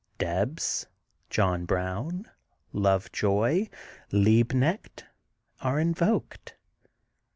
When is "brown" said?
1.65-2.27